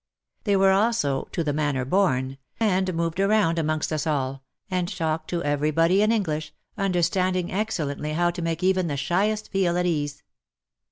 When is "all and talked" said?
4.07-5.29